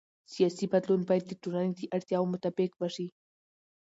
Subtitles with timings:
[0.33, 3.07] سیاسي بدلون باید د ټولنې د اړتیاوو مطابق وشي